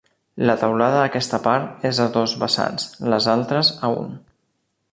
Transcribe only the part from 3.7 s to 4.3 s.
a un.